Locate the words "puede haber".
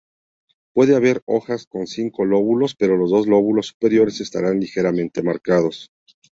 0.73-1.21